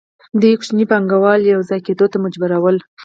[0.41, 2.77] دوی کوچني پانګوال یوځای کېدو ته مجبورول